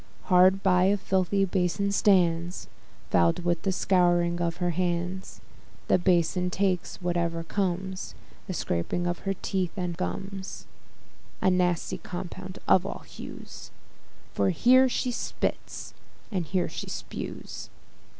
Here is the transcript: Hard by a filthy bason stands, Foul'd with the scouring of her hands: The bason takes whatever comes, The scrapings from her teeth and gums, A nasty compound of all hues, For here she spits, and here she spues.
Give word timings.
Hard 0.33 0.63
by 0.63 0.85
a 0.85 0.97
filthy 0.97 1.45
bason 1.45 1.91
stands, 1.91 2.67
Foul'd 3.11 3.45
with 3.45 3.61
the 3.61 3.71
scouring 3.71 4.41
of 4.41 4.57
her 4.57 4.71
hands: 4.71 5.41
The 5.89 5.99
bason 5.99 6.49
takes 6.49 6.99
whatever 7.03 7.43
comes, 7.43 8.15
The 8.47 8.55
scrapings 8.55 9.05
from 9.15 9.23
her 9.25 9.35
teeth 9.43 9.73
and 9.77 9.95
gums, 9.95 10.65
A 11.39 11.51
nasty 11.51 11.99
compound 11.99 12.57
of 12.67 12.83
all 12.83 13.03
hues, 13.05 13.69
For 14.33 14.49
here 14.49 14.89
she 14.89 15.11
spits, 15.11 15.93
and 16.31 16.47
here 16.47 16.67
she 16.67 16.87
spues. 16.89 17.69